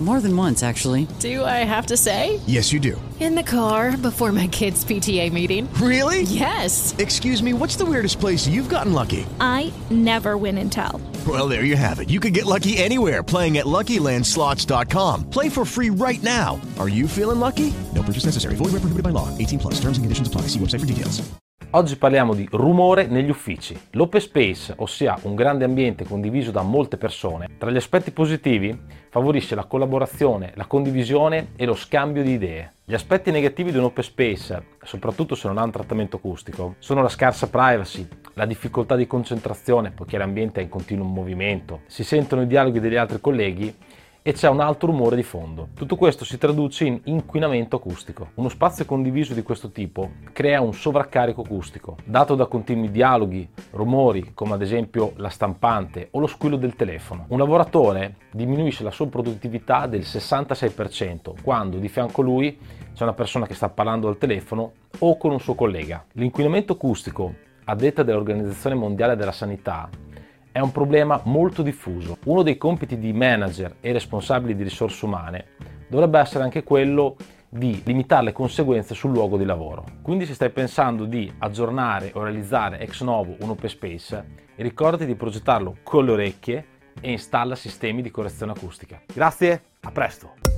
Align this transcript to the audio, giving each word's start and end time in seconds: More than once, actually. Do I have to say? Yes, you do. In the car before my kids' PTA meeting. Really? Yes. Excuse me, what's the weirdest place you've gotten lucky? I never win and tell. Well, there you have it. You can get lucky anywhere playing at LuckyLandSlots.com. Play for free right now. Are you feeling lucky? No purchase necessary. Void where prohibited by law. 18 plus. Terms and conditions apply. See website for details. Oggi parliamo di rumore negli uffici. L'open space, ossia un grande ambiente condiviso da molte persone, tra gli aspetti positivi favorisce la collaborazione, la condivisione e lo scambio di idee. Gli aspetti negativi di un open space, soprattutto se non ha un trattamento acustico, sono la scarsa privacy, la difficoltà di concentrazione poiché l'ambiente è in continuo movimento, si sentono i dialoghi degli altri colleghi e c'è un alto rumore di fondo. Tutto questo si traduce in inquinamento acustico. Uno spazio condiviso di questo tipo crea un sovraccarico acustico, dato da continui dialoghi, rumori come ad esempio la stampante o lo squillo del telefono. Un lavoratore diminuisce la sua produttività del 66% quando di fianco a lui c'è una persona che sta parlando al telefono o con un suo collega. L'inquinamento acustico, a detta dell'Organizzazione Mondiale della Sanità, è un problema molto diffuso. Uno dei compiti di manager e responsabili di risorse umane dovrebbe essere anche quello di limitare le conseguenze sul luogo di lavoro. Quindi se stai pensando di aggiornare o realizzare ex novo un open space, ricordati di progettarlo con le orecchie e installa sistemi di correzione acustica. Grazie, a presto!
More 0.00 0.20
than 0.20 0.36
once, 0.36 0.62
actually. 0.62 1.08
Do 1.18 1.44
I 1.44 1.64
have 1.66 1.86
to 1.86 1.96
say? 1.96 2.38
Yes, 2.46 2.72
you 2.72 2.78
do. 2.78 3.00
In 3.18 3.34
the 3.34 3.42
car 3.42 3.96
before 3.96 4.30
my 4.30 4.46
kids' 4.46 4.84
PTA 4.84 5.32
meeting. 5.32 5.68
Really? 5.82 6.22
Yes. 6.22 6.94
Excuse 6.98 7.42
me, 7.42 7.52
what's 7.52 7.74
the 7.74 7.84
weirdest 7.84 8.20
place 8.20 8.46
you've 8.46 8.68
gotten 8.68 8.92
lucky? 8.92 9.26
I 9.40 9.72
never 9.90 10.36
win 10.36 10.56
and 10.58 10.70
tell. 10.70 11.00
Well, 11.26 11.48
there 11.48 11.64
you 11.64 11.74
have 11.74 11.98
it. 11.98 12.10
You 12.10 12.20
can 12.20 12.32
get 12.32 12.46
lucky 12.46 12.78
anywhere 12.78 13.24
playing 13.24 13.58
at 13.58 13.66
LuckyLandSlots.com. 13.66 15.30
Play 15.30 15.48
for 15.48 15.64
free 15.64 15.90
right 15.90 16.22
now. 16.22 16.60
Are 16.78 16.88
you 16.88 17.08
feeling 17.08 17.40
lucky? 17.40 17.74
No 17.92 18.04
purchase 18.04 18.24
necessary. 18.24 18.54
Void 18.54 18.70
where 18.70 18.82
prohibited 18.82 19.02
by 19.02 19.10
law. 19.10 19.36
18 19.36 19.58
plus. 19.58 19.74
Terms 19.80 19.98
and 19.98 20.04
conditions 20.04 20.28
apply. 20.28 20.42
See 20.42 20.60
website 20.60 20.78
for 20.78 20.86
details. 20.86 21.28
Oggi 21.72 21.96
parliamo 21.96 22.32
di 22.32 22.48
rumore 22.50 23.08
negli 23.08 23.28
uffici. 23.28 23.78
L'open 23.90 24.22
space, 24.22 24.72
ossia 24.78 25.18
un 25.24 25.34
grande 25.34 25.64
ambiente 25.64 26.06
condiviso 26.06 26.50
da 26.50 26.62
molte 26.62 26.96
persone, 26.96 27.46
tra 27.58 27.70
gli 27.70 27.76
aspetti 27.76 28.10
positivi 28.10 28.74
favorisce 29.18 29.56
la 29.56 29.64
collaborazione, 29.64 30.52
la 30.54 30.66
condivisione 30.66 31.48
e 31.56 31.64
lo 31.64 31.74
scambio 31.74 32.22
di 32.22 32.34
idee. 32.34 32.74
Gli 32.84 32.94
aspetti 32.94 33.32
negativi 33.32 33.72
di 33.72 33.76
un 33.76 33.84
open 33.84 34.04
space, 34.04 34.62
soprattutto 34.84 35.34
se 35.34 35.48
non 35.48 35.58
ha 35.58 35.64
un 35.64 35.72
trattamento 35.72 36.16
acustico, 36.16 36.76
sono 36.78 37.02
la 37.02 37.08
scarsa 37.08 37.48
privacy, 37.48 38.06
la 38.34 38.46
difficoltà 38.46 38.94
di 38.94 39.08
concentrazione 39.08 39.90
poiché 39.90 40.18
l'ambiente 40.18 40.60
è 40.60 40.62
in 40.62 40.68
continuo 40.68 41.04
movimento, 41.04 41.80
si 41.86 42.04
sentono 42.04 42.42
i 42.42 42.46
dialoghi 42.46 42.78
degli 42.78 42.94
altri 42.94 43.20
colleghi 43.20 43.74
e 44.28 44.34
c'è 44.34 44.46
un 44.46 44.60
alto 44.60 44.84
rumore 44.84 45.16
di 45.16 45.22
fondo. 45.22 45.68
Tutto 45.74 45.96
questo 45.96 46.26
si 46.26 46.36
traduce 46.36 46.84
in 46.84 47.00
inquinamento 47.04 47.76
acustico. 47.76 48.32
Uno 48.34 48.50
spazio 48.50 48.84
condiviso 48.84 49.32
di 49.32 49.40
questo 49.40 49.70
tipo 49.70 50.10
crea 50.34 50.60
un 50.60 50.74
sovraccarico 50.74 51.40
acustico, 51.40 51.96
dato 52.04 52.34
da 52.34 52.44
continui 52.44 52.90
dialoghi, 52.90 53.48
rumori 53.70 54.32
come 54.34 54.52
ad 54.52 54.60
esempio 54.60 55.14
la 55.16 55.30
stampante 55.30 56.08
o 56.10 56.20
lo 56.20 56.26
squillo 56.26 56.56
del 56.56 56.76
telefono. 56.76 57.24
Un 57.28 57.38
lavoratore 57.38 58.16
diminuisce 58.30 58.84
la 58.84 58.90
sua 58.90 59.06
produttività 59.06 59.86
del 59.86 60.02
66% 60.02 61.32
quando 61.42 61.78
di 61.78 61.88
fianco 61.88 62.20
a 62.20 62.24
lui 62.24 62.58
c'è 62.92 63.04
una 63.04 63.14
persona 63.14 63.46
che 63.46 63.54
sta 63.54 63.70
parlando 63.70 64.08
al 64.08 64.18
telefono 64.18 64.72
o 64.98 65.16
con 65.16 65.30
un 65.30 65.40
suo 65.40 65.54
collega. 65.54 66.04
L'inquinamento 66.12 66.74
acustico, 66.74 67.34
a 67.64 67.74
detta 67.74 68.02
dell'Organizzazione 68.02 68.76
Mondiale 68.76 69.16
della 69.16 69.32
Sanità, 69.32 69.88
è 70.58 70.60
un 70.60 70.72
problema 70.72 71.20
molto 71.24 71.62
diffuso. 71.62 72.18
Uno 72.24 72.42
dei 72.42 72.58
compiti 72.58 72.98
di 72.98 73.12
manager 73.12 73.76
e 73.80 73.92
responsabili 73.92 74.56
di 74.56 74.64
risorse 74.64 75.04
umane 75.04 75.46
dovrebbe 75.88 76.18
essere 76.18 76.42
anche 76.42 76.64
quello 76.64 77.14
di 77.48 77.80
limitare 77.84 78.24
le 78.24 78.32
conseguenze 78.32 78.92
sul 78.92 79.12
luogo 79.12 79.38
di 79.38 79.44
lavoro. 79.44 79.84
Quindi 80.02 80.26
se 80.26 80.34
stai 80.34 80.50
pensando 80.50 81.04
di 81.04 81.32
aggiornare 81.38 82.10
o 82.14 82.24
realizzare 82.24 82.80
ex 82.80 83.02
novo 83.02 83.36
un 83.38 83.50
open 83.50 83.70
space, 83.70 84.24
ricordati 84.56 85.06
di 85.06 85.14
progettarlo 85.14 85.76
con 85.84 86.04
le 86.04 86.10
orecchie 86.10 86.66
e 87.00 87.12
installa 87.12 87.54
sistemi 87.54 88.02
di 88.02 88.10
correzione 88.10 88.50
acustica. 88.50 89.00
Grazie, 89.14 89.62
a 89.82 89.92
presto! 89.92 90.57